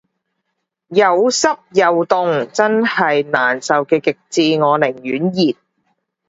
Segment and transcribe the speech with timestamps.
[0.87, 5.55] 有濕又凍真係難受嘅極致，我寧願熱